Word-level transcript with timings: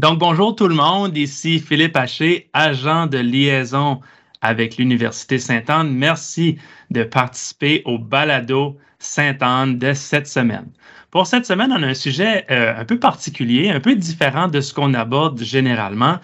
Donc, 0.00 0.18
bonjour 0.18 0.56
tout 0.56 0.66
le 0.66 0.74
monde. 0.74 1.14
Ici 1.14 1.60
Philippe 1.60 1.94
Haché, 1.94 2.48
agent 2.54 3.06
de 3.06 3.18
liaison 3.18 4.00
avec 4.40 4.78
l'Université 4.78 5.38
Sainte-Anne. 5.38 5.92
Merci 5.92 6.56
de 6.90 7.02
participer 7.02 7.82
au 7.84 7.98
balado 7.98 8.78
Sainte-Anne 8.98 9.78
de 9.78 9.92
cette 9.92 10.26
semaine. 10.26 10.70
Pour 11.10 11.26
cette 11.26 11.44
semaine, 11.44 11.70
on 11.70 11.82
a 11.82 11.88
un 11.88 11.92
sujet 11.92 12.46
euh, 12.50 12.80
un 12.80 12.86
peu 12.86 12.98
particulier, 12.98 13.68
un 13.68 13.80
peu 13.80 13.94
différent 13.94 14.48
de 14.48 14.62
ce 14.62 14.72
qu'on 14.72 14.94
aborde 14.94 15.38
généralement. 15.42 16.16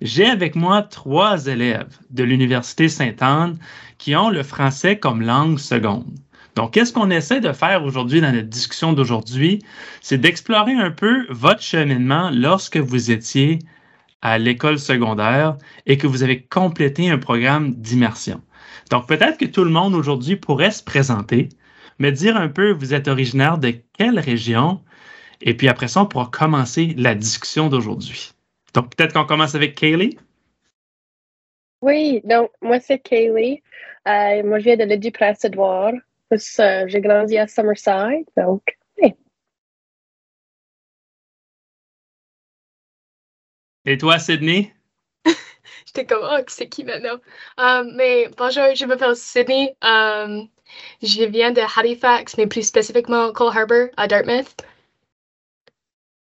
J'ai 0.00 0.26
avec 0.26 0.56
moi 0.56 0.82
trois 0.82 1.46
élèves 1.46 1.96
de 2.10 2.24
l'Université 2.24 2.88
Sainte-Anne 2.88 3.58
qui 3.98 4.16
ont 4.16 4.30
le 4.30 4.42
français 4.42 4.98
comme 4.98 5.22
langue 5.22 5.60
seconde. 5.60 6.18
Donc, 6.56 6.72
qu'est-ce 6.72 6.92
qu'on 6.92 7.10
essaie 7.10 7.40
de 7.40 7.52
faire 7.52 7.84
aujourd'hui 7.84 8.20
dans 8.20 8.32
notre 8.32 8.48
discussion 8.48 8.92
d'aujourd'hui? 8.92 9.60
C'est 10.00 10.18
d'explorer 10.18 10.74
un 10.74 10.90
peu 10.90 11.26
votre 11.30 11.62
cheminement 11.62 12.30
lorsque 12.32 12.76
vous 12.76 13.10
étiez 13.10 13.58
à 14.22 14.38
l'école 14.38 14.78
secondaire 14.78 15.56
et 15.86 15.96
que 15.96 16.06
vous 16.06 16.22
avez 16.22 16.42
complété 16.42 17.10
un 17.10 17.18
programme 17.18 17.74
d'immersion. 17.74 18.40
Donc, 18.90 19.06
peut-être 19.06 19.38
que 19.38 19.46
tout 19.46 19.64
le 19.64 19.70
monde 19.70 19.94
aujourd'hui 19.94 20.36
pourrait 20.36 20.72
se 20.72 20.82
présenter, 20.82 21.48
me 21.98 22.10
dire 22.10 22.36
un 22.36 22.48
peu, 22.48 22.72
vous 22.72 22.94
êtes 22.94 23.08
originaire 23.08 23.58
de 23.58 23.74
quelle 23.96 24.18
région? 24.18 24.80
Et 25.40 25.56
puis 25.56 25.68
après 25.68 25.88
ça, 25.88 26.02
on 26.02 26.06
pourra 26.06 26.28
commencer 26.30 26.94
la 26.98 27.14
discussion 27.14 27.68
d'aujourd'hui. 27.68 28.32
Donc, 28.74 28.94
peut-être 28.94 29.14
qu'on 29.14 29.24
commence 29.24 29.54
avec 29.54 29.74
Kaylee? 29.74 30.18
Oui, 31.82 32.20
donc 32.24 32.50
moi 32.60 32.78
c'est 32.78 32.98
Kaylee. 32.98 33.62
Euh, 34.06 34.42
moi 34.44 34.58
je 34.58 34.64
viens 34.64 34.76
de 34.76 34.84
l'Édu 34.84 35.12
Euh, 36.32 36.84
j'ai 36.86 37.00
grandi 37.00 37.38
à 37.38 37.46
Summerside, 37.46 38.26
donc. 38.36 38.62
Et 43.86 43.96
toi, 43.96 44.18
Sydney? 44.18 44.72
J'étais 45.86 46.04
comme, 46.04 46.22
oh, 46.22 46.38
c'est 46.48 46.68
qui 46.68 46.84
maintenant? 46.84 47.18
Um, 47.56 47.94
mais 47.96 48.28
bonjour, 48.36 48.74
je 48.74 48.84
m'appelle 48.84 49.16
Sydney. 49.16 49.74
Um, 49.82 50.48
je 51.02 51.24
viens 51.24 51.50
de 51.50 51.62
Halifax, 51.76 52.36
mais 52.36 52.46
plus 52.46 52.62
spécifiquement 52.62 53.32
Cole 53.32 53.56
Harbour 53.56 53.88
à 53.96 54.06
Dartmouth. 54.06 54.54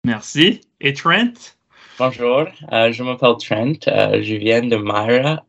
Merci. 0.04 0.60
Et 0.80 0.92
Trent? 0.92 1.56
Bonjour, 1.98 2.46
euh, 2.72 2.92
je 2.92 3.02
m'appelle 3.02 3.36
Trent. 3.40 3.88
Euh, 3.88 4.22
je 4.22 4.34
viens 4.34 4.62
de 4.62 4.76
Myra, 4.76 5.42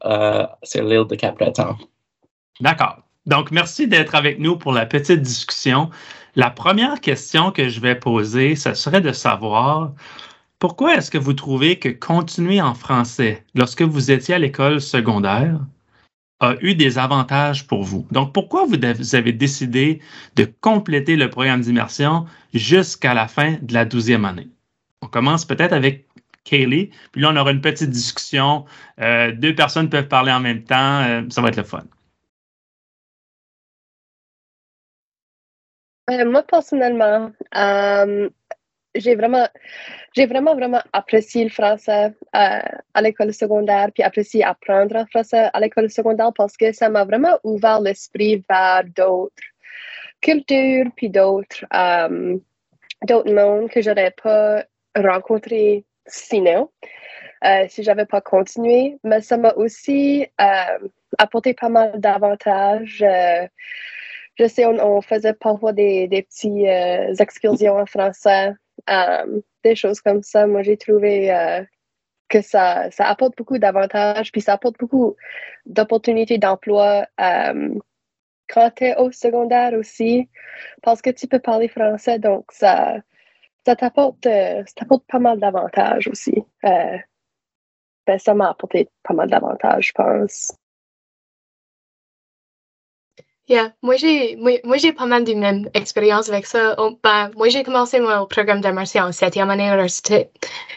sur 0.63 0.83
l'île 0.83 1.05
de 1.07 1.15
Cap-Breton. 1.15 1.75
D'accord. 2.61 3.03
Donc, 3.25 3.51
merci 3.51 3.87
d'être 3.87 4.15
avec 4.15 4.39
nous 4.39 4.57
pour 4.57 4.73
la 4.73 4.85
petite 4.85 5.21
discussion. 5.21 5.89
La 6.35 6.49
première 6.49 7.01
question 7.01 7.51
que 7.51 7.69
je 7.69 7.79
vais 7.79 7.95
poser, 7.95 8.55
ce 8.55 8.73
serait 8.73 9.01
de 9.01 9.11
savoir 9.11 9.93
pourquoi 10.59 10.95
est-ce 10.95 11.11
que 11.11 11.17
vous 11.17 11.33
trouvez 11.33 11.77
que 11.79 11.89
continuer 11.89 12.61
en 12.61 12.73
français 12.73 13.43
lorsque 13.55 13.81
vous 13.81 14.11
étiez 14.11 14.35
à 14.35 14.39
l'école 14.39 14.79
secondaire 14.79 15.59
a 16.39 16.55
eu 16.61 16.73
des 16.73 16.97
avantages 16.97 17.67
pour 17.67 17.83
vous? 17.83 18.07
Donc, 18.11 18.33
pourquoi 18.33 18.65
vous 18.65 19.15
avez 19.15 19.31
décidé 19.33 20.01
de 20.35 20.45
compléter 20.61 21.15
le 21.15 21.29
programme 21.29 21.61
d'immersion 21.61 22.25
jusqu'à 22.53 23.13
la 23.13 23.27
fin 23.27 23.57
de 23.61 23.73
la 23.73 23.85
douzième 23.85 24.25
année? 24.25 24.49
On 25.01 25.07
commence 25.07 25.45
peut-être 25.45 25.73
avec 25.73 26.07
Kaylee, 26.43 26.89
puis 27.11 27.21
là, 27.21 27.31
on 27.31 27.37
aura 27.37 27.51
une 27.51 27.61
petite 27.61 27.89
discussion. 27.91 28.65
Euh, 28.99 29.31
deux 29.31 29.53
personnes 29.53 29.89
peuvent 29.89 30.07
parler 30.07 30.31
en 30.31 30.39
même 30.39 30.63
temps. 30.63 31.01
Euh, 31.01 31.23
ça 31.29 31.41
va 31.41 31.49
être 31.49 31.57
le 31.57 31.63
fun. 31.63 31.83
Euh, 36.11 36.25
moi, 36.29 36.43
personnellement, 36.43 37.31
euh, 37.55 38.29
j'ai 38.95 39.15
vraiment, 39.15 39.47
j'ai 40.13 40.27
apprécié 40.91 41.45
le 41.45 41.49
français 41.49 42.13
euh, 42.35 42.59
à 42.93 43.01
l'école 43.01 43.33
secondaire, 43.33 43.89
puis 43.93 44.03
apprécié 44.03 44.43
apprendre 44.43 44.97
le 44.97 45.05
français 45.05 45.49
à 45.53 45.59
l'école 45.59 45.89
secondaire 45.89 46.31
parce 46.35 46.57
que 46.57 46.73
ça 46.73 46.89
m'a 46.89 47.05
vraiment 47.05 47.39
ouvert 47.43 47.79
l'esprit 47.79 48.43
vers 48.49 48.83
d'autres 48.95 49.33
cultures, 50.19 50.87
puis 50.97 51.09
d'autres, 51.09 51.65
d'autres 53.03 53.33
mondes 53.33 53.69
que 53.69 53.81
j'aurais 53.81 54.13
pas 54.21 54.65
rencontrés 54.95 55.85
sinon. 56.05 56.69
si 57.69 57.83
j'avais 57.83 58.05
pas 58.05 58.21
continué, 58.21 58.97
mais 59.05 59.21
ça 59.21 59.37
m'a 59.37 59.53
aussi 59.53 60.27
apporté 61.17 61.53
pas 61.53 61.69
mal 61.69 61.99
d'avantages 61.99 63.03
je 64.41 64.47
sais, 64.47 64.65
on, 64.65 65.01
faisait 65.01 65.33
parfois 65.33 65.71
des, 65.71 66.07
petites 66.27 66.51
euh, 66.51 67.13
excursions 67.19 67.77
en 67.77 67.85
français, 67.85 68.53
euh, 68.89 69.41
des 69.63 69.75
choses 69.75 70.01
comme 70.01 70.23
ça. 70.23 70.47
Moi, 70.47 70.63
j'ai 70.63 70.77
trouvé 70.77 71.31
euh, 71.31 71.63
que 72.27 72.41
ça, 72.41 72.89
ça 72.89 73.05
apporte 73.05 73.37
beaucoup 73.37 73.59
d'avantages, 73.59 74.31
puis 74.31 74.41
ça 74.41 74.53
apporte 74.53 74.79
beaucoup 74.79 75.15
d'opportunités 75.67 76.39
d'emploi 76.39 77.05
quand 77.17 78.69
tu 78.75 78.85
es 78.85 78.97
au 78.97 79.11
secondaire 79.11 79.73
aussi, 79.73 80.27
parce 80.81 81.01
que 81.01 81.11
tu 81.11 81.27
peux 81.27 81.39
parler 81.39 81.67
français, 81.67 82.19
donc 82.19 82.51
ça, 82.51 82.97
ça 83.65 83.75
t'apporte 83.75 84.27
pas 85.07 85.19
mal 85.19 85.39
d'avantages 85.39 86.07
aussi. 86.07 86.43
Ben, 86.63 88.17
ça 88.17 88.33
m'a 88.33 88.49
apporté 88.49 88.89
pas 89.03 89.13
mal 89.13 89.29
d'avantages, 89.29 89.87
je 89.87 89.91
pense. 89.93 90.51
Yeah, 93.51 93.73
moi 93.81 93.97
j'ai 93.97 94.37
moi, 94.37 94.77
j'ai 94.77 94.93
pas 94.93 95.05
mal 95.05 95.25
de 95.25 95.33
même 95.33 95.69
expérience 95.73 96.29
avec 96.29 96.45
ça. 96.45 96.73
Oh, 96.77 96.97
ben, 97.03 97.31
moi 97.35 97.49
j'ai 97.49 97.63
commencé 97.63 97.99
mon 97.99 98.25
programme 98.25 98.61
d'immersion 98.61 99.03
en 99.03 99.11
septième 99.11 99.49
année 99.49 99.67
à 99.67 99.71
l'université. 99.71 100.29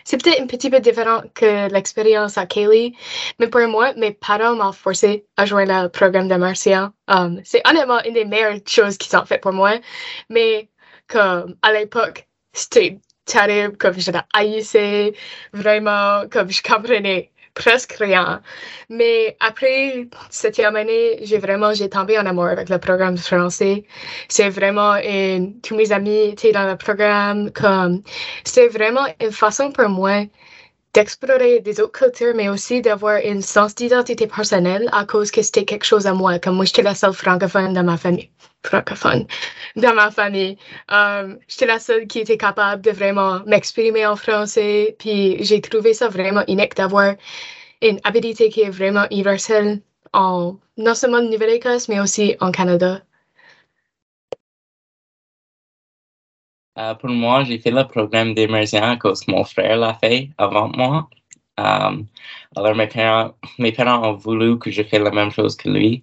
C'est 0.05 0.21
peut-être 0.21 0.41
un 0.43 0.49
petit 0.49 0.71
peu 0.71 0.81
différent 0.81 1.23
que 1.35 1.73
l'expérience 1.73 2.37
à 2.37 2.47
Kaylee, 2.47 2.97
mais 3.39 3.47
pour 3.47 3.61
moi, 3.69 3.95
mes 3.95 4.11
parents 4.11 4.57
m'ont 4.57 4.73
forcé 4.73 5.25
à 5.37 5.47
joindre 5.47 5.85
le 5.85 5.89
programme 5.89 6.27
d'immersion. 6.27 6.91
Um, 7.07 7.41
c'est 7.45 7.63
honnêtement 7.65 8.03
une 8.05 8.15
des 8.15 8.25
meilleures 8.25 8.59
choses 8.67 8.99
qui 8.99 9.09
sont 9.09 9.25
faites 9.25 9.41
pour 9.41 9.53
moi, 9.53 9.75
mais 10.29 10.69
comme 11.07 11.55
à 11.63 11.73
l'époque, 11.73 12.27
c'était 12.53 12.99
terrible, 13.25 13.77
comme 13.77 13.99
je 13.99 14.11
haïssais 14.33 15.15
vraiment, 15.53 16.25
comme 16.29 16.51
je 16.51 16.61
comprenais 16.61 17.31
presque 17.55 17.93
rien. 17.95 18.43
Mais 18.91 19.37
après 19.41 20.09
septième 20.31 20.77
année, 20.77 21.19
j'ai 21.23 21.39
vraiment, 21.39 21.73
j'ai 21.75 21.89
tombé 21.89 22.19
en 22.19 22.27
amour 22.27 22.47
avec 22.47 22.69
le 22.69 22.79
programme 22.79 23.17
français. 23.17 23.85
C'est 24.29 24.51
vraiment, 24.51 24.97
une, 24.97 25.61
tous 25.61 25.77
mes 25.77 25.93
amis 25.93 26.31
étaient 26.31 26.53
dans 26.53 26.67
le 26.69 26.77
programme, 26.77 27.51
comme, 27.53 28.03
c'est 28.45 28.69
vraiment 28.69 29.07
une 29.21 29.33
façon 29.33 29.73
pour 29.73 29.89
moi 29.89 30.25
d'explorer 30.95 31.61
des 31.61 31.81
autres 31.81 31.99
cultures, 31.99 32.35
mais 32.35 32.49
aussi 32.49 32.81
d'avoir 32.81 33.19
une 33.19 33.43
sens 33.43 33.75
d'identité 33.75 34.27
personnelle 34.27 34.89
à 34.93 35.05
cause 35.05 35.31
que 35.31 35.43
c'était 35.43 35.65
quelque 35.65 35.85
chose 35.85 36.07
à 36.07 36.15
moi. 36.15 36.39
Comme 36.39 36.57
moi, 36.57 36.65
j'étais 36.65 36.83
la 36.83 36.95
seule 36.95 37.13
francophone 37.13 37.75
dans 37.75 37.83
ma 37.83 37.97
famille. 37.97 38.31
Francophone 38.65 39.27
dans 39.77 39.95
ma 39.95 40.11
famille. 40.11 40.57
Um, 40.91 41.39
j'étais 41.49 41.67
la 41.67 41.79
seule 41.79 42.07
qui 42.07 42.21
était 42.21 42.39
capable 42.39 42.83
de 42.83 42.93
vraiment 42.93 43.41
m'exprimer 43.47 44.07
en 44.07 44.17
français. 44.17 44.97
Puis 44.99 45.37
j'ai 45.45 45.61
trouvé 45.61 45.95
ça 45.95 46.09
vraiment 46.09 46.45
unique 46.49 46.77
d'avoir 46.77 47.15
une 47.83 48.01
habilité 48.05 48.49
qui 48.49 48.63
est 48.63 48.71
vraiment 48.71 49.07
universelle 49.11 49.81
en, 50.13 50.57
non 50.79 50.95
seulement 50.95 51.19
en 51.19 51.23
Nouvelle-Écosse, 51.23 51.89
mais 51.89 52.01
aussi 52.01 52.37
en 52.41 52.53
Canada. 52.53 53.03
Euh, 56.79 56.95
pour 56.95 57.11
moi, 57.11 57.45
j'ai 57.45 57.59
fait 57.59 57.71
le 57.71 57.87
programme 57.87 58.35
d'immersion 58.35 58.97
cause 58.99 59.21
que 59.23 59.31
mon 59.31 59.45
frère 59.45 59.77
l'a 59.77 59.95
fait 59.95 60.31
avant 60.39 60.69
moi. 60.69 61.09
Euh, 61.61 62.03
alors, 62.57 62.75
mes 62.75 62.89
parents, 62.89 63.35
mes 63.59 63.73
parents 63.73 64.09
ont 64.09 64.15
voulu 64.15 64.59
que 64.59 64.71
je 64.71 64.83
fasse 64.83 65.01
la 65.01 65.11
même 65.13 65.31
chose 65.31 65.57
que 65.57 65.69
lui. 65.69 66.03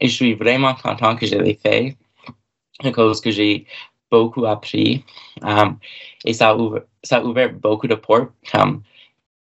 Et 0.00 0.08
je 0.08 0.14
suis 0.14 0.34
vraiment 0.34 0.74
content 0.74 1.16
que 1.16 1.26
je 1.26 1.36
l'ai 1.36 1.54
fait 1.54 1.96
cause 2.92 3.20
que 3.20 3.30
j'ai 3.30 3.66
beaucoup 4.10 4.44
appris. 4.46 5.04
Euh, 5.44 5.70
et 6.24 6.32
ça 6.32 6.50
a, 6.50 6.56
ouvert, 6.56 6.82
ça 7.02 7.18
a 7.18 7.48
beaucoup 7.48 7.86
de 7.86 7.94
portes. 7.94 8.32
Comme, 8.50 8.82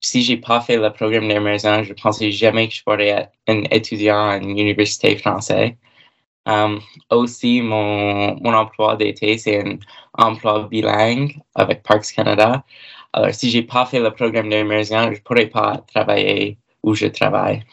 si 0.00 0.22
j'ai 0.22 0.37
pas 0.37 0.60
fait 0.60 0.76
le 0.76 0.92
programme 0.92 1.28
d'immersion, 1.28 1.82
je 1.82 1.92
pensais 1.94 2.31
jamais 2.31 2.69
que 2.69 2.75
je 2.75 2.82
pourrais 2.84 3.08
être 3.08 3.32
un 3.49 3.62
étudiant 3.70 4.28
à 4.31 4.37
une 4.37 4.50
université 4.58 5.16
française. 5.16 5.72
Um, 6.46 6.81
aussi, 7.10 7.60
mon, 7.60 8.37
mon 8.40 8.54
emploi 8.54 8.96
d'été, 8.96 9.37
c'est 9.38 9.60
un 9.64 9.78
emploi 10.14 10.69
bilingue 10.69 11.37
avec 11.56 11.82
Parks 11.82 12.12
Canada. 12.14 12.64
Alors, 13.12 13.34
si 13.34 13.50
j'ai 13.50 13.62
pas 13.62 13.84
fait 13.87 14.00
le 14.00 14.12
programme 14.12 14.48
d'immersion, 14.50 15.12
je 15.12 15.20
pourrais 15.22 15.48
pas 15.48 15.78
travailler 15.93 16.58
où 16.84 16.94
je 16.94 17.06
travaille. 17.06 17.64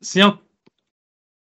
Si 0.00 0.22
on, 0.22 0.38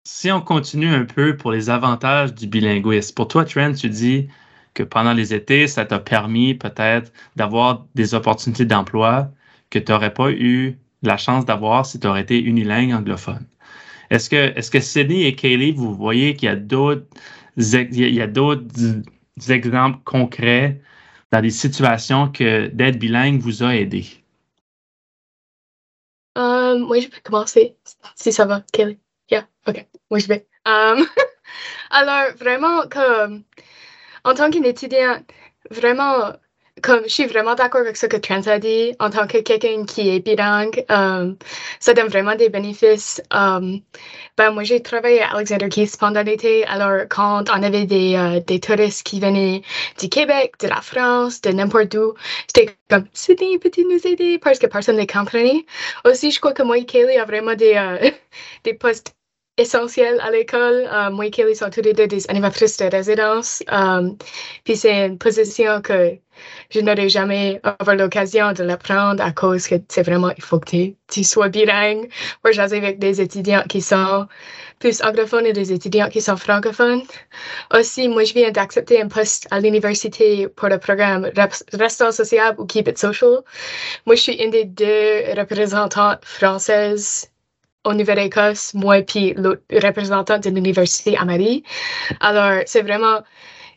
si 0.05 0.31
on 0.33 0.41
continue 0.41 0.89
un 0.95 1.05
peu 1.05 1.37
pour 1.37 1.53
les 1.53 1.71
avantages 1.71 2.35
du 2.35 2.47
bilinguisme, 2.47 3.15
pour 3.15 3.29
toi, 3.29 3.45
Trent, 3.45 3.73
tu 3.75 3.89
dis 3.89 4.29
que 4.75 4.83
pendant 4.83 5.13
les 5.13 5.33
étés, 5.35 5.69
ça 5.69 5.85
t'a 5.87 5.99
permis 6.01 6.55
peut-être 6.55 7.13
d'avoir 7.37 7.87
des 7.95 8.15
opportunités 8.15 8.65
d'emploi 8.67 9.31
que 9.71 9.79
tu 9.79 9.93
n'aurais 9.93 10.13
pas 10.13 10.31
eu 10.31 10.79
la 11.09 11.17
chance 11.17 11.45
d'avoir 11.45 11.87
si 11.87 12.01
tu 12.01 12.07
aurais 12.07 12.23
été 12.23 12.41
unilingue 12.41 12.93
anglophone. 12.93 13.47
Est-ce 14.11 14.31
que, 14.31 14.57
est-ce 14.57 14.71
que 14.71 14.81
Sydney 14.81 15.25
et 15.25 15.35
Kaylee, 15.35 15.73
vous 15.73 15.95
voyez 15.95 16.35
qu'il 16.35 16.47
y 16.47 16.53
a 16.53 16.57
d'autres, 16.57 17.07
exemples 19.49 19.99
concrets 20.05 20.81
dans 21.33 21.41
des 21.41 21.51
situations 21.51 22.31
que 22.31 22.69
d'être 22.69 22.99
bilingue 22.99 23.41
vous 23.41 23.63
a 23.63 23.75
aidé? 23.75 24.07
Um, 26.37 26.81
moi, 26.81 27.01
je 27.01 27.09
peux 27.09 27.21
commencer, 27.23 27.77
si 28.17 28.33
ça 28.33 28.45
va, 28.45 28.63
Kelly. 28.73 28.99
Yeah, 29.31 29.47
OK. 29.67 29.87
Moi, 30.11 30.19
je 30.19 30.27
vais. 30.27 30.47
Um, 30.67 31.07
alors, 31.91 32.35
vraiment, 32.37 32.83
comme, 32.89 33.45
en 34.25 34.35
tant 34.35 34.51
qu'étudiante, 34.51 35.25
vraiment, 35.71 36.33
comme 36.85 37.05
je 37.05 37.15
suis 37.15 37.27
vraiment 37.27 37.55
d'accord 37.55 37.81
avec 37.81 37.97
ce 37.97 38.05
que 38.05 38.19
Trent 38.19 38.47
a 38.47 38.59
dit, 38.59 38.95
en 39.01 39.09
tant 39.09 39.27
que 39.27 39.39
quelqu'un 39.39 39.87
qui 39.87 40.11
est 40.11 40.21
bilingue, 40.21 40.85
um, 40.91 41.37
ça 41.81 41.95
donne 41.95 42.09
vraiment 42.09 42.35
des 42.35 42.51
bénéfices. 42.51 43.23
Um, 43.33 43.81
ben, 44.37 44.51
moi, 44.51 44.65
j'ai 44.65 44.83
travaillé 44.83 45.23
à 45.23 45.31
Alexander 45.35 45.71
Keith 45.71 45.97
pendant 45.99 46.23
l'été, 46.23 46.67
alors 46.67 47.09
quand 47.09 47.45
on 47.49 47.63
avait 47.63 47.87
des, 47.87 48.13
uh, 48.13 48.41
des 48.47 48.61
touristes 48.61 49.03
qui 49.07 49.19
venaient 49.19 49.63
du 49.99 50.11
Québec, 50.11 50.57
de 50.61 50.69
la 50.69 50.83
France, 50.83 51.41
de 51.41 51.53
n'importe 51.53 51.95
où, 51.95 52.13
c'était 52.49 52.77
comme 52.91 53.07
Sydney, 53.15 53.59
peux-tu 53.59 53.85
nous 53.85 54.07
aider? 54.07 54.39
Parce 54.39 54.59
que 54.59 54.67
personne 54.67 54.99
ne 54.99 55.07
comprenait. 55.07 55.65
Aussi, 56.05 56.31
je 56.33 56.39
crois 56.39 56.53
que 56.53 56.63
moi 56.63 56.77
et 56.77 56.85
Kaylee 56.85 57.17
a 57.17 57.25
vraiment 57.25 57.55
des, 57.55 57.73
uh, 57.73 58.11
des 58.65 58.75
postes 58.75 59.15
essentiel 59.57 60.21
à 60.21 60.31
l'école. 60.31 60.89
Euh, 60.93 61.11
moi 61.11 61.27
et 61.27 61.31
Kelly 61.31 61.55
sont 61.55 61.71
tous 61.71 61.83
les 61.83 61.93
deux 61.93 62.07
des 62.07 62.29
animatrices 62.29 62.77
de 62.79 62.87
résidence. 62.87 63.63
Euh, 63.73 64.11
puis 64.65 64.77
c'est 64.77 65.07
une 65.07 65.19
position 65.19 65.81
que 65.81 66.19
je 66.71 66.81
n'aurais 66.81 67.09
jamais 67.09 67.61
avoir 67.63 67.97
l'occasion 67.97 68.53
de 68.53 68.65
l'apprendre 68.65 69.23
à 69.23 69.31
cause 69.31 69.69
que 69.69 69.77
c'est 69.89 70.03
vraiment, 70.03 70.33
il 70.37 70.43
faut 70.43 70.59
que 70.59 70.93
tu, 71.09 71.25
sois 71.25 71.49
bilingue 71.49 72.09
pour 72.43 72.53
jaser 72.53 72.79
avec 72.79 72.99
des 72.99 73.21
étudiants 73.21 73.63
qui 73.69 73.81
sont 73.81 74.27
plus 74.81 75.01
anglophones 75.03 75.47
et 75.47 75.53
des 75.53 75.73
étudiants 75.73 76.09
qui 76.09 76.21
sont 76.21 76.37
francophones. 76.37 77.03
Aussi, 77.73 78.09
moi, 78.09 78.25
je 78.25 78.35
viens 78.35 78.51
d'accepter 78.51 79.01
un 79.01 79.09
poste 79.09 79.47
à 79.53 79.61
l'université 79.61 80.49
pour 80.49 80.69
le 80.69 80.79
programme 80.79 81.31
Restaurant 81.73 82.11
social 82.11 82.57
ou 82.59 82.67
Keep 82.67 82.89
It 82.89 82.99
Social. 82.99 83.43
Moi, 84.07 84.17
je 84.17 84.21
suis 84.21 84.35
une 84.35 84.51
des 84.51 84.65
deux 84.65 85.23
représentantes 85.37 86.25
françaises 86.25 87.31
au 87.85 87.95
Nouvelle-Écosse, 87.95 88.75
moi 88.75 89.03
puis 89.03 89.35
l'autre 89.35 89.63
représentant 89.71 90.39
de 90.39 90.51
l'université 90.51 91.17
à 91.17 91.25
Marie. 91.25 91.63
Alors, 92.21 92.63
c'est 92.67 92.83
vraiment, 92.83 93.21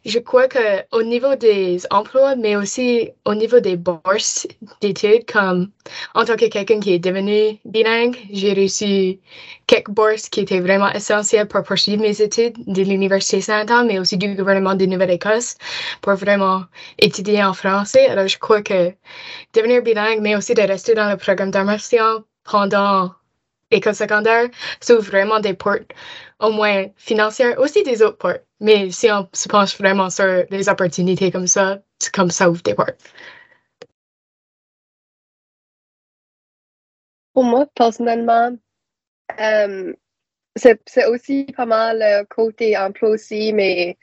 je 0.05 0.19
crois 0.19 0.47
que 0.47 0.83
au 0.91 1.03
niveau 1.03 1.35
des 1.35 1.81
emplois, 1.91 2.35
mais 2.35 2.55
aussi 2.55 3.09
au 3.25 3.35
niveau 3.35 3.59
des 3.59 3.75
bourses 3.75 4.47
d'études, 4.81 5.25
comme 5.31 5.69
en 6.15 6.23
tant 6.23 6.37
que 6.37 6.47
quelqu'un 6.47 6.79
qui 6.79 6.93
est 6.93 6.99
devenu 6.99 7.59
bilingue, 7.65 8.17
j'ai 8.31 8.53
reçu 8.53 9.19
quelques 9.67 9.89
bourses 9.89 10.29
qui 10.29 10.41
étaient 10.41 10.61
vraiment 10.61 10.89
essentielles 10.91 11.47
pour 11.47 11.63
poursuivre 11.63 12.01
mes 12.01 12.21
études 12.21 12.55
de 12.65 12.83
l'Université 12.83 13.41
Saint-Anne, 13.41 13.87
mais 13.87 13.99
aussi 13.99 14.17
du 14.17 14.33
gouvernement 14.35 14.75
de 14.75 14.85
Nouvelle-Écosse 14.85 15.55
pour 16.01 16.13
vraiment 16.13 16.63
étudier 16.99 17.43
en 17.43 17.53
français. 17.53 18.07
Alors, 18.07 18.27
je 18.27 18.37
crois 18.37 18.61
que 18.61 18.93
devenir 19.53 19.81
bilingue, 19.81 20.21
mais 20.21 20.35
aussi 20.37 20.53
de 20.53 20.61
rester 20.61 20.93
dans 20.93 21.09
le 21.09 21.17
programme 21.17 21.51
d'immersion 21.51 22.23
pendant 22.49 23.11
école 23.71 23.95
secondaire 23.95 24.49
s'ouvre 24.81 25.01
vraiment 25.01 25.39
des 25.39 25.53
portes, 25.53 25.91
au 26.39 26.51
moins 26.51 26.85
financières, 26.97 27.59
aussi 27.59 27.83
des 27.83 28.01
autres 28.01 28.17
portes. 28.17 28.43
Mais 28.59 28.91
si 28.91 29.11
on 29.11 29.27
se 29.33 29.47
penche 29.47 29.77
vraiment 29.77 30.09
sur 30.09 30.45
des 30.49 30.69
opportunités 30.69 31.31
comme 31.31 31.47
ça, 31.47 31.79
c'est 31.99 32.13
comme 32.13 32.31
ça 32.31 32.49
ouvre 32.49 32.61
des 32.63 32.73
portes. 32.75 33.13
Pour 37.33 37.43
moi, 37.43 37.67
personnellement, 37.75 38.51
euh, 39.39 39.93
c'est 40.55 41.05
aussi 41.07 41.45
pas 41.55 41.65
mal 41.65 41.99
le 41.99 42.23
côté 42.25 42.77
emploi 42.77 43.09
aussi, 43.09 43.53
mais 43.53 43.97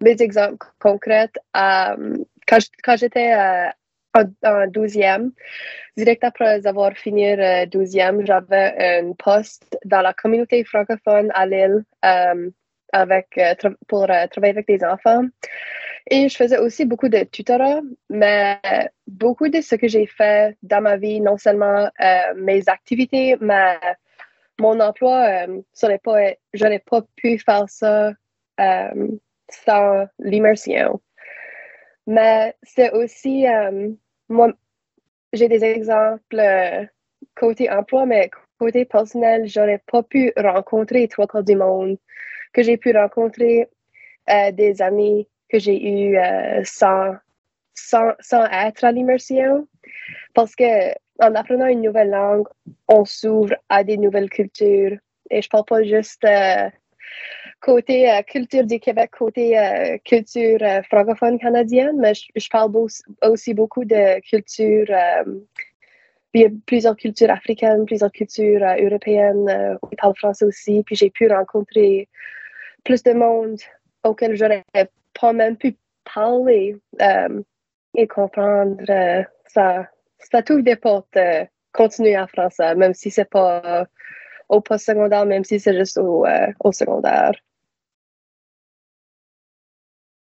mes 0.00 0.20
exemples 0.20 0.66
concrets. 0.80 1.30
Euh, 1.56 2.16
quand 2.46 2.96
j'étais 2.96 3.34
euh, 3.34 3.70
en, 4.14 4.66
douzième. 4.68 5.32
Direct 5.96 6.24
après 6.24 6.66
avoir 6.66 6.92
fini 6.94 7.36
le 7.36 7.66
douzième, 7.66 8.24
j'avais 8.26 9.00
un 9.00 9.12
poste 9.12 9.78
dans 9.84 10.00
la 10.00 10.12
communauté 10.12 10.64
francophone 10.64 11.30
à 11.34 11.46
Lille 11.46 11.84
euh, 12.04 12.50
avec, 12.92 13.38
euh, 13.38 13.54
pour 13.88 14.04
euh, 14.04 14.26
travailler 14.28 14.52
avec 14.52 14.66
des 14.66 14.84
enfants. 14.84 15.24
Et 16.10 16.28
je 16.28 16.36
faisais 16.36 16.58
aussi 16.58 16.84
beaucoup 16.84 17.08
de 17.08 17.24
tutorat, 17.24 17.80
mais 18.10 18.58
beaucoup 19.06 19.48
de 19.48 19.60
ce 19.60 19.76
que 19.76 19.86
j'ai 19.86 20.06
fait 20.06 20.56
dans 20.62 20.80
ma 20.80 20.96
vie, 20.96 21.20
non 21.20 21.38
seulement 21.38 21.88
mes 22.34 22.68
activités, 22.68 23.36
mais 23.40 23.78
mon 24.58 24.80
emploi, 24.80 25.46
pas, 26.02 26.34
je 26.52 26.64
n'aurais 26.64 26.80
pas 26.80 27.02
pu 27.14 27.38
faire 27.38 27.66
ça 27.68 28.12
sans 29.48 30.06
l'immersion. 30.18 31.00
Mais 32.08 32.56
c'est 32.64 32.90
aussi, 32.90 33.46
moi, 34.28 34.52
j'ai 35.32 35.48
des 35.48 35.64
exemples 35.64 36.38
euh, 36.38 36.84
côté 37.34 37.70
emploi, 37.70 38.06
mais 38.06 38.30
côté 38.58 38.84
personnel, 38.84 39.46
j'aurais 39.46 39.82
pas 39.90 40.02
pu 40.02 40.32
rencontrer 40.36 41.08
trois 41.08 41.26
quarts 41.26 41.42
du 41.42 41.56
monde 41.56 41.98
que 42.52 42.62
j'ai 42.62 42.76
pu 42.76 42.96
rencontrer 42.96 43.68
euh, 44.30 44.52
des 44.52 44.82
amis 44.82 45.28
que 45.48 45.58
j'ai 45.58 45.82
eu 45.82 46.16
euh, 46.16 46.62
sans, 46.64 47.14
sans, 47.74 48.12
sans, 48.20 48.44
être 48.44 48.84
à 48.84 48.92
l'immersion. 48.92 49.66
Parce 50.34 50.54
que 50.54 50.92
en 51.20 51.34
apprenant 51.34 51.66
une 51.66 51.82
nouvelle 51.82 52.10
langue, 52.10 52.46
on 52.88 53.04
s'ouvre 53.04 53.54
à 53.68 53.84
des 53.84 53.96
nouvelles 53.96 54.30
cultures. 54.30 54.96
Et 55.30 55.40
je 55.40 55.48
parle 55.48 55.64
pas 55.64 55.82
juste 55.82 56.26
côté 57.62 58.10
euh, 58.10 58.22
culture 58.22 58.64
du 58.64 58.78
Québec, 58.78 59.12
côté 59.16 59.58
euh, 59.58 59.96
culture 60.04 60.58
euh, 60.60 60.82
francophone 60.82 61.38
canadienne, 61.38 61.96
mais 61.96 62.12
je, 62.14 62.48
parle 62.50 62.72
aussi 63.22 63.54
beaucoup 63.54 63.84
de 63.84 64.20
culture, 64.20 64.86
il 66.34 66.40
y 66.40 66.44
a 66.44 66.48
plusieurs 66.66 66.96
cultures 66.96 67.30
africaines, 67.30 67.86
plusieurs 67.86 68.10
cultures 68.10 68.62
européennes, 68.78 69.78
on 69.82 69.88
parle 69.96 70.14
français 70.16 70.44
aussi, 70.44 70.82
puis 70.84 70.96
j'ai 70.96 71.10
pu 71.10 71.28
rencontrer 71.28 72.08
plus 72.84 73.02
de 73.02 73.12
monde 73.12 73.58
auquel 74.02 74.34
j'aurais 74.34 74.64
pas 75.18 75.32
même 75.32 75.56
pu 75.56 75.76
parler 76.14 76.76
et 77.94 78.06
comprendre. 78.06 78.82
ça, 79.46 79.86
ça 80.18 80.42
des 80.42 80.76
portes 80.76 81.18
continuer 81.72 82.18
en 82.18 82.26
français, 82.26 82.74
même 82.74 82.94
si 82.94 83.10
c'est 83.10 83.28
pas 83.28 83.86
au 84.48 84.60
post-secondaire, 84.60 85.26
même 85.26 85.44
si 85.44 85.60
c'est 85.60 85.76
juste 85.76 85.98
au 85.98 86.72
secondaire. 86.72 87.32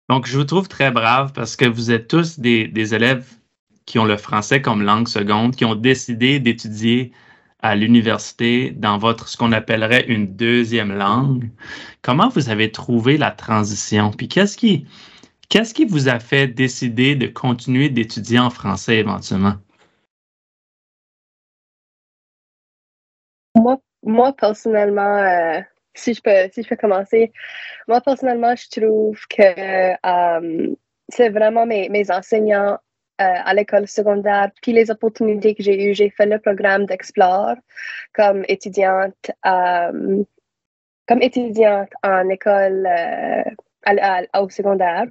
Donc, 0.09 0.27
je 0.27 0.37
vous 0.37 0.43
trouve 0.43 0.67
très 0.67 0.91
brave 0.91 1.33
parce 1.33 1.55
que 1.55 1.65
vous 1.65 1.91
êtes 1.91 2.07
tous 2.07 2.39
des, 2.39 2.93
élèves 2.93 3.27
qui 3.85 3.97
ont 3.99 4.05
le 4.05 4.17
français 4.17 4.61
comme 4.61 4.83
langue 4.83 5.07
seconde, 5.07 5.55
qui 5.55 5.65
ont 5.65 5.75
décidé 5.75 6.39
d'étudier 6.39 7.11
à 7.61 7.75
l'université 7.75 8.69
dans 8.71 8.99
votre 8.99 9.27
ce 9.27 9.37
qu'on 9.37 9.51
appellerait 9.51 10.05
une 10.07 10.35
deuxième 10.35 10.95
langue. 10.95 11.49
Comment 12.03 12.29
vous 12.29 12.49
avez 12.49 12.71
trouvé 12.71 13.17
la 13.17 13.31
transition? 13.31 14.11
Puis 14.11 14.27
qu'est-ce 14.27 14.57
qui 14.57 14.85
qu'est-ce 15.49 15.73
qui 15.73 15.85
vous 15.85 16.07
a 16.07 16.19
fait 16.19 16.47
décider 16.47 17.15
de 17.15 17.25
continuer 17.27 17.89
d'étudier 17.89 18.37
en 18.39 18.51
français 18.51 18.97
éventuellement? 18.97 19.55
Moi, 23.55 23.79
moi 24.03 24.33
personnellement, 24.33 25.17
euh, 25.17 25.61
si 25.95 26.13
je 26.13 26.21
peux, 26.21 26.49
si 26.51 26.61
je 26.61 26.69
peux 26.69 26.75
commencer, 26.75 27.31
moi 27.87 28.01
personnellement, 28.01 28.55
je 28.55 28.79
trouve 28.79 29.19
que 29.27 29.95
euh, 30.05 30.75
c'est 31.09 31.29
vraiment 31.29 31.65
mes, 31.65 31.89
mes 31.89 32.11
enseignants 32.11 32.77
euh, 33.21 33.39
à 33.45 33.53
l'école 33.53 33.87
secondaire, 33.87 34.51
puis 34.61 34.73
les 34.73 34.91
opportunités 34.91 35.55
que 35.55 35.63
j'ai 35.63 35.85
eues. 35.85 35.93
J'ai 35.93 36.09
fait 36.09 36.25
le 36.25 36.39
programme 36.39 36.85
d'Explore 36.85 37.55
comme 38.13 38.43
étudiante, 38.49 39.31
euh, 39.45 40.23
comme 41.07 41.21
étudiante 41.21 41.89
en 42.03 42.27
école 42.29 42.87
au 44.37 44.49
secondaire. 44.49 45.05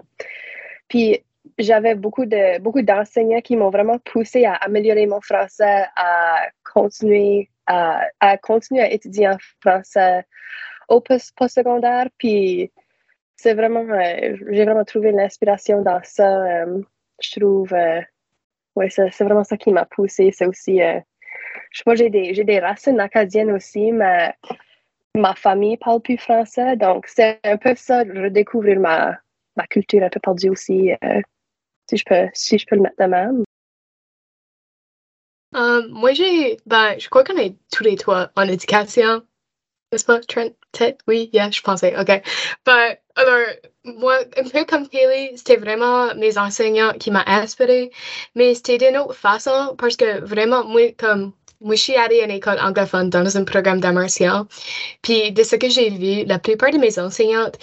Puis 0.89 1.25
j'avais 1.59 1.95
beaucoup 1.95 2.27
de 2.27 2.59
beaucoup 2.59 2.83
d'enseignants 2.83 3.41
qui 3.41 3.57
m'ont 3.57 3.71
vraiment 3.71 3.99
poussé 3.99 4.45
à 4.45 4.55
améliorer 4.55 5.07
mon 5.07 5.21
français, 5.21 5.85
à 5.97 6.49
continuer 6.65 7.49
à, 7.67 8.03
à 8.21 8.37
continuer 8.37 8.83
à 8.83 8.93
étudier 8.93 9.29
en 9.29 9.39
français 9.63 10.25
au 10.89 11.01
post-secondaire. 11.01 12.09
Puis 12.19 12.71
c'est 13.37 13.55
vraiment, 13.55 13.81
euh, 13.81 14.37
j'ai 14.51 14.65
vraiment 14.65 14.85
trouvé 14.85 15.13
l'inspiration 15.13 15.83
dans 15.83 16.01
ça. 16.03 16.63
Euh, 16.63 16.83
je 17.21 17.39
trouve, 17.39 17.73
euh, 17.75 18.01
ouais, 18.77 18.91
c'est, 18.91 19.11
vraiment 19.21 19.45
ça 19.45 19.57
qui 19.57 19.73
m'a 19.73 19.85
poussé. 19.85 20.31
C'est 20.33 20.47
aussi, 20.47 20.79
je 20.79 21.79
sais 21.79 21.85
pas, 21.85 21.95
j'ai 21.95 22.11
des, 22.11 22.33
des 22.45 22.61
racines 22.61 23.01
acadiennes 23.01 23.53
aussi, 23.53 23.93
mais 23.93 24.35
ma 25.15 25.35
famille 25.35 25.77
parle 25.77 26.01
plus 26.01 26.19
français. 26.19 26.77
Donc 26.77 27.07
c'est 27.07 27.41
un 27.45 27.57
peu 27.57 27.75
ça, 27.77 28.01
redécouvrir 28.01 28.81
ma, 28.81 29.19
ma 29.57 29.67
culture 29.67 30.03
un 30.03 30.09
peu 30.09 30.21
perdue 30.21 30.51
aussi, 30.51 30.91
si, 31.89 31.97
je 31.97 32.05
peux, 32.05 32.29
si 32.33 32.59
je 32.59 32.67
peux 32.67 32.77
le 32.77 32.83
mettre 32.83 32.97
de 32.99 33.07
même. 33.07 33.45
moi, 35.91 36.13
j'ai, 36.13 36.57
ben, 36.67 36.99
je 36.99 37.09
crois 37.09 37.25
qu'on 37.25 37.37
est 37.37 37.57
tous 37.73 37.85
les 37.85 37.97
trois 37.97 38.31
en 38.37 38.49
éducation. 38.49 39.23
Oui, 41.07 41.31
je 41.33 41.61
pensais, 41.63 41.95
OK. 41.99 42.23
But, 42.65 42.99
alors, 43.17 43.47
moi, 43.85 44.19
un 44.37 44.49
peu 44.49 44.65
comme 44.65 44.89
Kelly, 44.89 45.37
c'était 45.37 45.57
vraiment 45.57 46.15
mes 46.15 46.39
enseignants 46.39 46.93
qui 46.99 47.11
m'ont 47.11 47.23
inspiré, 47.27 47.91
mais 48.35 48.55
c'était 48.55 48.79
d'une 48.79 48.97
autre 48.99 49.15
façon 49.15 49.75
parce 49.79 49.97
que 49.97 50.21
vraiment, 50.25 50.65
moi, 50.65 50.93
comme, 50.99 51.33
moi, 51.61 51.75
je 51.77 51.83
suis 51.83 51.97
allée 51.97 52.21
à 52.21 52.25
une 52.25 52.31
école 52.31 52.59
anglophone 52.61 53.11
dans 53.11 53.37
un 53.37 53.45
programme 53.45 53.81
d'art. 53.81 54.47
Puis, 55.03 55.33
de 55.33 55.43
ce 55.43 55.57
que 55.57 55.69
j'ai 55.69 55.91
vu, 55.91 56.25
la 56.27 56.39
plupart 56.39 56.71
de 56.71 56.79
mes 56.79 56.99
enseignantes 56.99 57.59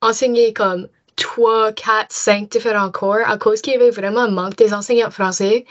enseignaient 0.00 0.52
comme 0.52 0.88
trois, 1.16 1.72
quatre, 1.72 2.12
cinq 2.12 2.50
différents 2.50 2.90
cours 2.90 3.18
à 3.26 3.36
cause 3.38 3.60
qu'il 3.60 3.74
y 3.74 3.76
avait 3.76 3.90
vraiment 3.90 4.22
un 4.22 4.30
manque 4.30 4.56
des 4.56 4.72
enseignants 4.74 5.10
français. 5.10 5.64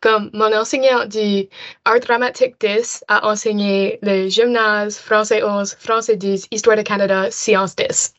Comme 0.00 0.30
mon 0.32 0.52
enseignant 0.54 1.06
du 1.06 1.48
art 1.84 2.00
dramatique 2.00 2.56
10 2.60 3.04
a 3.08 3.28
enseigné 3.28 3.98
le 4.02 4.28
gymnase, 4.28 4.98
français 4.98 5.42
11, 5.42 5.76
français 5.78 6.16
10, 6.16 6.48
histoire 6.50 6.76
du 6.76 6.84
Canada, 6.84 7.30
sciences 7.30 7.76
10. 7.76 8.14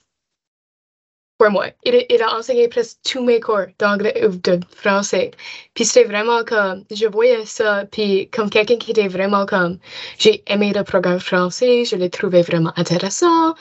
Pour 1.38 1.50
moi. 1.50 1.70
Il, 1.84 2.06
il, 2.08 2.22
a 2.22 2.38
enseigné 2.38 2.68
presque 2.68 3.00
tous 3.04 3.24
mes 3.24 3.40
cours 3.40 3.66
d'anglais 3.80 4.28
ou 4.28 4.36
de 4.36 4.60
français. 4.76 5.32
Puis 5.74 5.86
c'était 5.86 6.08
vraiment 6.08 6.44
comme, 6.44 6.86
je 6.92 7.08
voyais 7.08 7.48
ça, 7.48 7.86
puis 7.92 8.30
comme 8.30 8.52
quelqu'un 8.52 8.78
qui 8.78 8.92
était 8.92 9.08
vraiment 9.08 9.48
comme, 9.48 9.80
j'ai 10.20 10.44
aimé 10.46 10.72
le 10.72 10.84
programme 10.84 11.20
français, 11.20 11.84
je 11.84 11.96
l'ai 11.96 12.12
trouvé 12.12 12.44
vraiment 12.44 12.74
intéressant. 12.76 13.56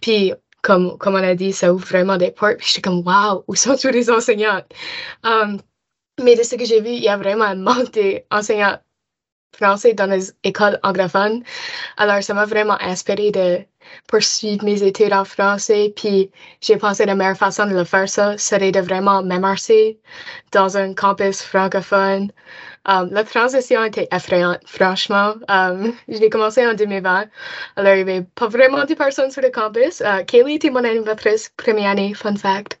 Puis 0.00 0.32
comme, 0.62 0.96
comme 0.98 1.14
on 1.14 1.22
a 1.22 1.34
dit, 1.34 1.52
ça 1.52 1.72
ouvre 1.74 1.86
vraiment 1.86 2.16
des 2.16 2.30
portes. 2.30 2.58
Puis 2.58 2.68
j'étais 2.68 2.82
comme, 2.82 3.06
waouh, 3.06 3.44
où 3.48 3.54
sont 3.54 3.76
tous 3.76 3.88
les 3.88 4.10
enseignants? 4.10 4.62
Um, 5.24 5.58
mais 6.22 6.36
de 6.36 6.42
ce 6.42 6.56
que 6.56 6.64
j'ai 6.64 6.80
vu, 6.80 6.90
il 6.90 7.02
y 7.02 7.08
a 7.08 7.16
vraiment 7.16 7.44
un 7.44 7.56
manque 7.56 7.98
d'enseignants 8.30 8.78
français 9.56 9.94
dans 9.94 10.06
les 10.06 10.32
écoles 10.44 10.78
anglophones. 10.82 11.42
Alors, 11.96 12.22
ça 12.22 12.34
m'a 12.34 12.44
vraiment 12.44 12.76
inspiré 12.80 13.30
de 13.30 13.58
poursuivre 14.08 14.64
mes 14.64 14.82
études 14.82 15.12
en 15.12 15.24
français. 15.24 15.92
Puis, 15.94 16.30
j'ai 16.60 16.76
pensé 16.76 17.04
la 17.04 17.14
meilleure 17.14 17.36
façon 17.36 17.66
de 17.66 17.74
le 17.74 17.84
faire, 17.84 18.08
ça, 18.08 18.38
serait 18.38 18.72
de 18.72 18.80
vraiment 18.80 19.22
m'immerser 19.22 19.98
dans 20.52 20.76
un 20.76 20.94
campus 20.94 21.42
francophone. 21.42 22.30
Um, 22.84 23.10
la 23.12 23.22
transition 23.22 23.84
était 23.84 24.08
effrayante, 24.10 24.60
franchement. 24.66 25.34
Um, 25.48 25.92
j'ai 26.08 26.30
commencé 26.30 26.66
en 26.66 26.74
2020. 26.74 27.26
Alors, 27.76 27.94
il 27.94 28.04
n'y 28.04 28.10
avait 28.10 28.26
pas 28.34 28.48
vraiment 28.48 28.84
de 28.84 28.94
personnes 28.94 29.30
sur 29.30 29.42
le 29.42 29.50
campus. 29.50 30.00
Uh, 30.00 30.24
Kaylee 30.26 30.56
était 30.56 30.70
mon 30.70 30.84
animatrice 30.84 31.50
première 31.56 31.90
année, 31.90 32.14
fun 32.14 32.36
fact. 32.36 32.80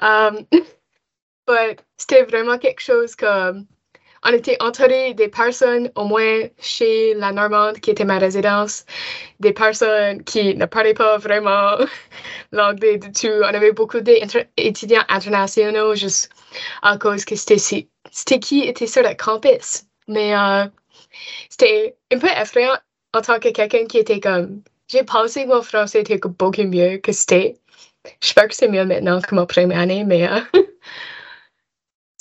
Um, 0.00 0.44
c'était 1.96 2.24
vraiment 2.24 2.58
quelque 2.58 2.80
chose 2.80 3.14
comme 3.16 3.66
on 4.24 4.32
était 4.32 4.56
entouré 4.60 5.14
des 5.14 5.28
personnes, 5.28 5.90
au 5.96 6.04
moins 6.04 6.42
chez 6.58 7.14
la 7.14 7.30
Normande, 7.32 7.78
qui 7.80 7.90
était 7.90 8.04
ma 8.04 8.18
résidence, 8.18 8.86
des 9.40 9.52
personnes 9.52 10.24
qui 10.24 10.54
ne 10.54 10.64
parlaient 10.64 10.94
pas 10.94 11.18
vraiment 11.18 11.76
l'anglais 12.52 12.98
du 12.98 13.12
tout. 13.12 13.28
On 13.28 13.54
avait 13.54 13.72
beaucoup 13.72 14.00
d'étudiants 14.00 15.04
internationaux 15.08 15.94
juste 15.94 16.30
à 16.82 16.96
cause 16.96 17.24
que 17.24 17.36
c'était 17.36 17.58
qui 18.40 18.62
était 18.62 18.86
sur 18.86 19.02
le 19.02 19.14
campus. 19.14 19.84
Mais 20.08 20.34
euh, 20.36 20.64
c'était 21.50 21.96
un 22.12 22.18
peu 22.18 22.28
effrayant 22.28 22.76
en 23.14 23.20
tant 23.20 23.38
que 23.38 23.50
quelqu'un 23.50 23.86
qui 23.86 23.98
était 23.98 24.20
comme. 24.20 24.62
J'ai 24.88 25.02
pensé 25.02 25.44
que 25.44 25.48
mon 25.48 25.62
français 25.62 26.00
était 26.00 26.18
beaucoup 26.18 26.62
mieux 26.62 26.98
que 26.98 27.12
c'était. 27.12 27.56
J'espère 28.20 28.48
que 28.48 28.54
c'est 28.54 28.68
mieux 28.68 28.84
maintenant 28.84 29.20
que 29.20 29.34
ma 29.34 29.46
première 29.46 29.80
année, 29.80 30.04
mais 30.04 30.28
euh, 30.28 30.40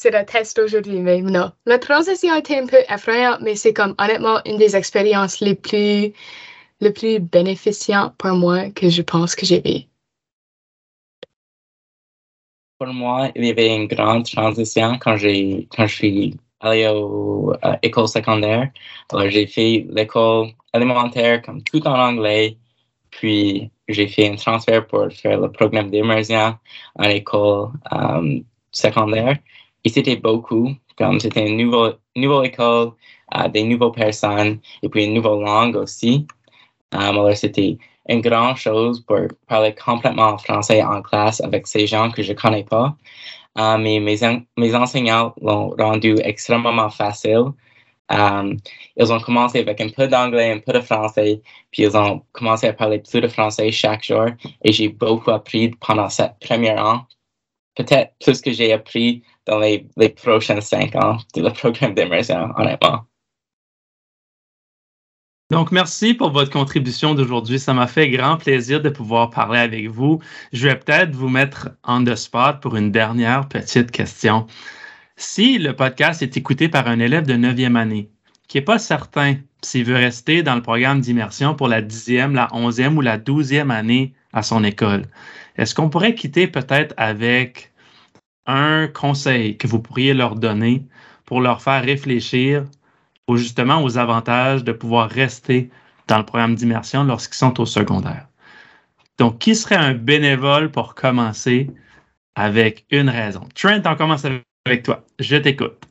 c'est 0.04 0.12
le 0.12 0.26
test 0.26 0.60
aujourd'hui. 0.60 1.00
Mais 1.00 1.22
non. 1.22 1.52
La 1.66 1.80
transition 1.80 2.36
était 2.36 2.60
un 2.60 2.68
peu 2.68 2.80
effrayante, 2.90 3.40
mais 3.42 3.56
c'est 3.56 3.74
comme 3.74 3.96
honnêtement 3.98 4.40
une 4.46 4.58
des 4.58 4.76
expériences 4.76 5.40
les 5.40 5.56
plus, 5.56 6.14
les 6.82 6.92
plus 6.92 7.20
bénéficiantes 7.20 8.14
pour 8.18 8.32
moi 8.32 8.70
que 8.72 8.90
je 8.90 9.02
pense 9.02 9.36
que 9.36 9.46
j'ai 9.46 9.62
vécues 9.62 9.88
pour 12.80 12.94
moi, 12.94 13.30
il 13.36 13.46
y 13.46 13.50
avait 13.52 13.74
une 13.74 13.88
grande 13.88 14.26
transition 14.26 14.98
quand 15.00 15.16
quand 15.72 15.88
je 15.88 15.96
suis 15.96 16.38
allé 16.60 16.84
à 17.62 17.80
l'école 17.82 18.10
secondaire. 18.10 18.72
Alors 19.10 19.30
j'ai 19.30 19.48
fait 19.48 19.86
l'école 19.90 20.50
élémentaire 20.74 21.42
comme 21.44 21.64
tout 21.64 21.86
en 21.88 21.98
anglais, 22.10 22.58
puis 23.10 23.72
j'ai 23.88 24.08
fait 24.08 24.30
un 24.30 24.36
transfert 24.36 24.86
pour 24.88 25.08
faire 25.14 25.40
le 25.40 25.50
programme 25.50 25.92
d'immersion 25.92 26.58
à 27.00 27.08
l'école 27.08 27.70
euh, 27.94 28.40
secondaire. 28.72 29.38
Et 29.84 29.90
c'était 29.90 30.16
beaucoup, 30.16 30.72
comme 30.98 31.20
c'était 31.20 31.48
une 31.48 31.58
nouvelle, 31.58 31.98
nouvelle 32.16 32.48
école, 32.48 32.92
euh, 33.36 33.48
des 33.50 33.64
nouvelles 33.64 33.92
personnes, 33.92 34.60
et 34.82 34.90
puis 34.90 35.06
une 35.06 35.14
nouvelle 35.14 35.42
langue 35.42 35.76
aussi. 35.76 36.28
Euh, 36.94 37.00
alors 37.00 37.36
c'était 37.36 37.78
une 38.10 38.22
grande 38.22 38.58
chose 38.58 39.02
pour 39.02 39.20
parler 39.48 39.74
complètement 39.76 40.38
français 40.38 40.84
en 40.84 41.02
classe 41.02 41.42
avec 41.42 41.68
ces 41.68 41.88
gens 41.88 42.12
que 42.12 42.22
je 42.24 42.34
connais 42.34 42.64
pas. 42.64 42.96
Euh, 43.58 43.78
mais 43.78 44.00
mes, 44.00 44.18
mes 44.58 44.76
enseignants 44.76 45.34
l'ont 45.42 45.70
rendu 45.78 46.16
extrêmement 46.24 46.90
facile. 46.90 47.52
Ils 48.98 49.12
ont 49.12 49.20
commencé 49.20 49.60
avec 49.60 49.82
un 49.82 49.90
peu 49.90 50.08
d'anglais, 50.08 50.52
un 50.52 50.60
peu 50.60 50.74
de 50.74 50.82
français, 50.82 51.42
puis 51.72 51.84
ils 51.84 51.98
ont 51.98 52.24
commencé 52.32 52.68
à 52.68 52.74
parler 52.74 53.00
plus 53.00 53.22
de 53.22 53.28
français 53.28 53.72
chaque 53.72 54.04
jour. 54.04 54.26
Et 54.64 54.72
j'ai 54.72 54.90
beaucoup 54.90 55.32
appris 55.32 55.70
pendant 55.80 56.10
cette 56.10 56.38
première 56.40 56.84
an. 56.86 57.08
Peut-être 57.76 58.14
plus 58.24 58.42
que 58.42 58.52
j'ai 58.52 58.72
appris 58.74 59.24
dans 59.46 59.60
les, 59.60 59.88
prochains 60.10 60.62
cinq 60.62 60.96
ans 60.96 61.18
de 61.36 61.42
le 61.42 61.52
programme 61.52 61.94
d'immersion, 61.94 62.52
honnêtement. 62.58 63.06
Donc, 65.52 65.72
merci 65.72 66.16
pour 66.16 66.32
votre 66.32 66.50
contribution 66.50 67.14
d'aujourd'hui. 67.14 67.60
Ça 67.60 67.74
m'a 67.74 67.86
fait 67.86 68.10
grand 68.10 68.38
plaisir 68.38 68.82
de 68.82 68.90
pouvoir 68.90 69.30
parler 69.30 69.60
avec 69.60 69.88
vous. 69.88 70.20
Je 70.52 70.68
vais 70.68 70.76
peut-être 70.76 71.16
vous 71.16 71.30
mettre 71.30 71.70
en 71.84 72.04
the 72.04 72.16
spot 72.16 72.60
pour 72.60 72.76
une 72.76 72.92
dernière 72.92 73.48
petite 73.48 73.92
question. 73.92 74.48
Si 75.16 75.60
le 75.60 75.76
podcast 75.76 76.24
est 76.24 76.38
écouté 76.38 76.70
par 76.70 76.88
un 76.88 77.00
élève 77.00 77.28
de 77.28 77.36
9e 77.36 77.76
année 77.76 78.10
qui 78.48 78.58
n'est 78.58 78.64
pas 78.64 78.80
certain 78.80 79.36
s'il 79.62 79.86
veut 79.86 79.96
rester 79.96 80.44
dans 80.44 80.56
le 80.56 80.62
programme 80.62 81.02
d'immersion 81.02 81.56
pour 81.56 81.68
la 81.68 81.82
10e, 81.82 82.34
la 82.34 82.48
11e 82.48 82.96
ou 82.96 83.02
la 83.02 83.18
12e 83.18 83.70
année 83.70 84.14
à 84.34 84.42
son 84.42 84.64
école, 84.64 85.06
est-ce 85.58 85.76
qu'on 85.76 85.90
pourrait 85.90 86.16
quitter 86.16 86.48
peut-être 86.48 86.94
avec 86.98 87.73
un 88.46 88.88
conseil 88.88 89.58
que 89.58 89.68
vous 89.68 89.80
pourriez 89.80 90.14
leur 90.14 90.36
donner 90.36 90.84
pour 91.26 91.42
leur 91.42 91.62
faire 91.62 91.84
réfléchir 91.84 92.66
justement 93.34 93.82
aux 93.84 93.98
avantages 93.98 94.64
de 94.64 94.72
pouvoir 94.72 95.10
rester 95.10 95.70
dans 96.08 96.18
le 96.18 96.26
programme 96.26 96.56
d'immersion 96.56 97.04
lorsqu'ils 97.04 97.38
sont 97.38 97.60
au 97.60 97.66
secondaire. 97.66 98.28
Donc, 99.18 99.40
qui 99.40 99.56
serait 99.56 99.76
un 99.76 99.94
bénévole 99.94 100.72
pour 100.72 100.96
commencer 100.96 101.70
avec 102.36 102.86
une 102.92 103.10
raison? 103.10 103.48
Trent, 103.56 103.82
on 103.86 103.96
commence 103.96 104.26
avec 104.26 104.84
toi. 104.84 105.04
Je 105.20 105.38
t'écoute. 105.38 105.88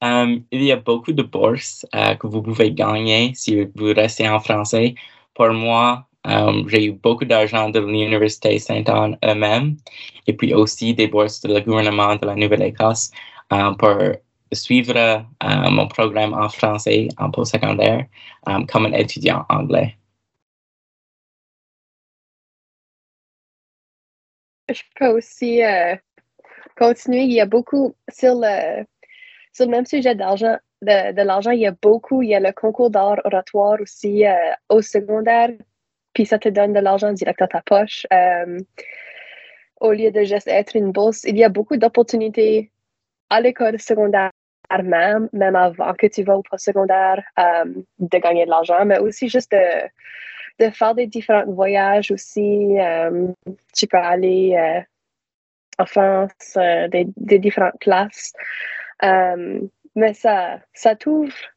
Um, 0.00 0.44
il 0.50 0.62
y 0.62 0.72
a 0.72 0.76
beaucoup 0.76 1.12
de 1.12 1.22
bourses 1.22 1.86
uh, 1.94 2.16
que 2.18 2.26
vous 2.26 2.42
pouvez 2.42 2.72
gagner 2.72 3.32
si 3.34 3.64
vous 3.74 3.92
restez 3.94 4.28
en 4.28 4.38
français. 4.40 4.94
Pour 5.34 5.52
moi, 5.52 6.06
j'ai 6.68 6.86
eu 6.86 6.92
beaucoup 6.92 7.24
d'argent 7.24 7.68
de 7.70 7.80
l'Université 7.80 8.58
Saint-Anne 8.58 9.18
eux-mêmes 9.24 9.76
et 10.26 10.32
puis 10.32 10.54
aussi 10.54 10.94
des 10.94 11.06
bourses 11.06 11.40
de 11.42 11.52
le 11.52 11.60
gouvernement 11.60 12.16
de 12.16 12.26
la 12.26 12.34
Nouvelle-Écosse 12.34 13.10
um, 13.50 13.76
pour 13.76 13.98
suivre 14.52 14.96
euh, 14.96 15.70
mon 15.70 15.88
programme 15.88 16.32
en 16.32 16.48
français 16.48 17.08
en 17.18 17.30
postsecondaire 17.30 18.06
um, 18.46 18.66
comme 18.66 18.86
un 18.86 18.92
étudiant 18.92 19.44
anglais. 19.48 19.96
Je 24.68 24.82
peux 24.96 25.08
aussi 25.08 25.62
euh, 25.62 25.94
continuer. 26.76 27.24
Il 27.24 27.32
y 27.32 27.40
a 27.40 27.46
beaucoup 27.46 27.94
sur 28.10 28.34
le, 28.34 28.86
même 29.66 29.84
sujet 29.84 30.14
d'argent, 30.14 30.56
de, 30.80 31.12
de 31.12 31.22
l'argent, 31.22 31.50
il 31.50 31.60
y 31.60 31.66
a 31.66 31.74
beaucoup. 31.82 32.22
Il 32.22 32.30
y 32.30 32.34
a 32.34 32.40
le 32.40 32.52
concours 32.52 32.90
d'art 32.90 33.20
oratoire 33.24 33.78
aussi 33.80 34.26
euh, 34.26 34.32
au 34.70 34.80
secondaire, 34.80 35.50
puis 36.14 36.26
ça 36.26 36.38
te 36.38 36.48
donne 36.48 36.72
de 36.72 36.80
l'argent 36.80 37.12
direct 37.12 37.42
à 37.42 37.48
ta 37.48 37.62
poche. 37.62 38.06
au 39.80 39.92
lieu 39.92 40.10
de 40.10 40.24
juste 40.24 40.48
être 40.48 40.76
une 40.76 40.92
bourse, 40.92 41.24
il 41.24 41.36
y 41.36 41.44
a 41.44 41.48
beaucoup 41.48 41.76
d'opportunités 41.76 42.70
à 43.30 43.40
l'école 43.40 43.80
secondaire 43.80 44.30
même, 44.82 45.28
même 45.32 45.56
avant 45.56 45.94
que 45.94 46.06
tu 46.06 46.22
vas 46.22 46.36
au 46.36 46.42
postsecondaire, 46.42 47.22
euh, 47.38 47.64
de 47.98 48.18
gagner 48.18 48.44
de 48.44 48.50
l'argent, 48.50 48.84
mais 48.84 48.98
aussi 48.98 49.28
juste 49.28 49.52
de, 49.52 49.88
de 50.64 50.70
faire 50.70 50.94
des 50.94 51.06
différents 51.06 51.46
voyages 51.46 52.10
aussi. 52.10 52.78
Euh, 52.80 53.28
tu 53.74 53.86
peux 53.86 53.98
aller 53.98 54.56
euh, 54.56 54.80
en 55.78 55.86
France, 55.86 56.56
des, 56.56 57.38
différentes 57.38 57.78
classes. 57.80 58.32
mais 59.02 60.14
ça, 60.14 60.60
ça 60.72 60.94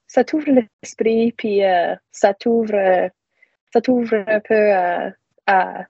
ça 0.08 0.24
t'ouvre 0.24 0.50
l'esprit, 0.50 1.34
puis 1.34 1.62
ça 2.12 2.34
t'ouvre, 2.34 3.10
ça 3.74 3.82
t'ouvre 3.82 4.24
un 4.28 4.40
peu 4.40 4.72
à 5.46 5.86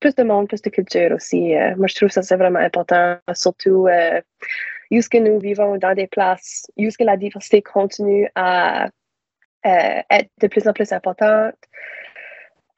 plus 0.00 0.14
de 0.14 0.22
monde, 0.22 0.48
plus 0.48 0.62
de 0.62 0.70
culture 0.70 1.12
aussi. 1.12 1.54
moi, 1.76 1.86
je 1.86 1.94
trouve 1.94 2.08
ça 2.08 2.22
c'est 2.22 2.36
vraiment 2.36 2.58
important, 2.58 3.18
surtout 3.34 3.86
que 5.08 5.18
nous 5.18 5.38
vivons 5.38 5.76
dans 5.76 5.94
des 5.94 6.06
places 6.06 6.66
que 6.98 7.04
la 7.04 7.16
diversité 7.16 7.62
continue 7.62 8.28
à 8.34 8.88
euh, 9.66 10.02
être 10.10 10.30
de 10.40 10.46
plus 10.48 10.66
en 10.66 10.72
plus 10.72 10.92
importante. 10.92 11.54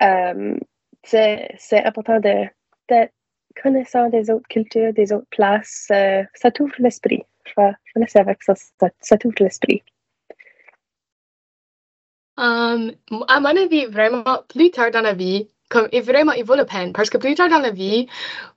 euh, 0.03 0.57
c'est 1.05 1.85
important 1.85 2.21
d'être 2.21 3.13
connaissant 3.61 4.09
des 4.09 4.31
autres 4.31 4.49
cultures, 4.49 4.93
des 4.93 5.13
autres 5.13 5.29
places. 5.31 5.89
Euh, 5.93 6.25
ça 6.35 6.51
t'ouvre 6.51 6.75
l'esprit. 6.79 7.25
Je 7.45 7.53
vais, 7.57 7.73
laisser 7.97 8.19
avec 8.19 8.43
ça. 8.43 8.55
Ça, 9.01 9.19
t'ouvre 9.19 9.35
l'esprit. 9.41 9.83
Um, 12.39 12.93
à 13.29 13.41
mon 13.41 13.57
avis, 13.57 13.87
vraiment, 13.87 14.43
plus 14.49 14.71
tard 14.71 14.91
dans 14.91 15.03
la 15.03 15.13
vie, 15.13 15.49
comme, 15.69 15.89
et 15.93 16.01
vraiment, 16.01 16.33
il 16.33 16.45
vaut 16.45 16.55
la 16.55 16.65
peine. 16.65 16.93
Parce 16.93 17.11
que 17.11 17.19
plus 17.19 17.35
tard 17.35 17.49
dans 17.49 17.59
la 17.59 17.71
vie, 17.71 18.07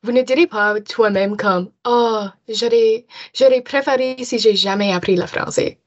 vous 0.04 0.12
ne 0.12 0.22
direz 0.22 0.48
pas 0.48 0.80
toi-même 0.82 1.38
comme, 1.38 1.72
oh, 1.86 2.24
j'aurais, 2.50 3.06
j'aurais 3.34 3.62
préféré 3.62 4.18
si 4.24 4.40
j'ai 4.40 4.56
jamais 4.56 4.94
appris 4.94 5.16
le 5.16 5.26
français. 5.26 5.80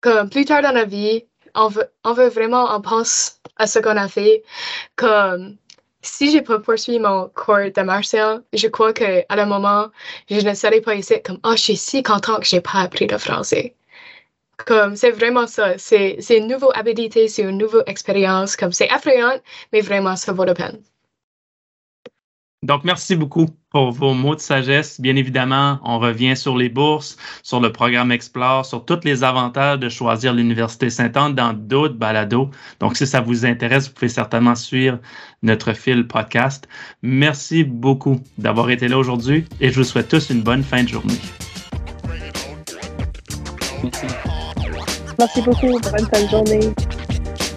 Comme, 0.00 0.28
plus 0.30 0.44
tard 0.44 0.62
dans 0.62 0.72
la 0.72 0.84
vie, 0.84 1.24
on 1.54 1.68
veut, 1.68 1.88
on 2.04 2.12
veut 2.12 2.28
vraiment, 2.28 2.74
on 2.74 2.80
pense 2.80 3.40
à 3.56 3.66
ce 3.66 3.78
qu'on 3.78 3.96
a 3.96 4.08
fait. 4.08 4.42
Comme, 4.96 5.56
si 6.02 6.30
j'ai 6.30 6.42
pas 6.42 6.58
poursuivi 6.58 6.98
mon 6.98 7.30
cours 7.34 7.70
de 7.74 7.82
martial, 7.82 8.42
je 8.52 8.68
crois 8.68 8.92
qu'à 8.92 9.24
un 9.28 9.46
moment, 9.46 9.88
je 10.30 10.40
ne 10.46 10.54
serais 10.54 10.80
pas 10.82 10.94
ici 10.94 11.14
comme, 11.22 11.40
oh, 11.44 11.52
je 11.52 11.62
suis 11.62 11.76
si 11.76 12.02
content 12.02 12.38
que 12.38 12.46
j'ai 12.46 12.60
pas 12.60 12.80
appris 12.80 13.06
le 13.06 13.18
français. 13.18 13.74
Comme, 14.56 14.96
c'est 14.96 15.10
vraiment 15.10 15.46
ça. 15.46 15.78
C'est, 15.78 16.16
c'est 16.20 16.38
une 16.38 16.48
nouvelle 16.48 16.70
habilité, 16.74 17.28
c'est 17.28 17.42
une 17.42 17.58
nouvelle 17.58 17.84
expérience. 17.86 18.56
Comme, 18.56 18.72
c'est 18.72 18.88
effrayant, 18.94 19.38
mais 19.72 19.80
vraiment, 19.80 20.16
ça 20.16 20.32
vaut 20.32 20.44
la 20.44 20.54
peine. 20.54 20.78
Donc, 22.64 22.82
merci 22.82 23.14
beaucoup 23.14 23.46
pour 23.68 23.92
vos 23.92 24.14
mots 24.14 24.34
de 24.34 24.40
sagesse. 24.40 24.98
Bien 24.98 25.16
évidemment, 25.16 25.78
on 25.84 25.98
revient 25.98 26.34
sur 26.34 26.56
les 26.56 26.70
bourses, 26.70 27.18
sur 27.42 27.60
le 27.60 27.70
programme 27.70 28.10
Explore, 28.10 28.64
sur 28.64 28.86
tous 28.86 29.00
les 29.04 29.22
avantages 29.22 29.80
de 29.80 29.90
choisir 29.90 30.32
l'Université 30.32 30.88
Sainte-Anne 30.88 31.34
dans 31.34 31.52
d'autres 31.52 31.96
balados. 31.96 32.48
Donc, 32.80 32.96
si 32.96 33.06
ça 33.06 33.20
vous 33.20 33.44
intéresse, 33.44 33.88
vous 33.88 33.94
pouvez 33.94 34.08
certainement 34.08 34.54
suivre 34.54 34.98
notre 35.42 35.74
fil 35.74 36.06
podcast. 36.06 36.66
Merci 37.02 37.64
beaucoup 37.64 38.18
d'avoir 38.38 38.70
été 38.70 38.88
là 38.88 38.96
aujourd'hui 38.96 39.44
et 39.60 39.70
je 39.70 39.76
vous 39.76 39.84
souhaite 39.84 40.08
tous 40.08 40.30
une 40.30 40.40
bonne 40.40 40.62
fin 40.62 40.84
de 40.84 40.88
journée. 40.88 41.20
Merci 45.18 45.42
beaucoup. 45.42 45.80
Bonne 46.12 46.30
journée. 46.30 46.60